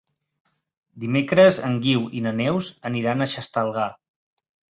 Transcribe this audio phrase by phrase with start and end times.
[1.03, 3.87] Dimecres en Guiu i na Neus aniran a Xestalgar.